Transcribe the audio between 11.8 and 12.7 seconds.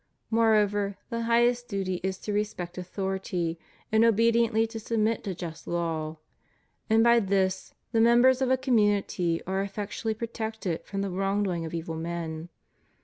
men.